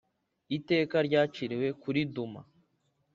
Iteka 0.57 0.95
ryaciriwe 1.07 1.67
kuri 1.81 1.99
Duma. 2.13 2.41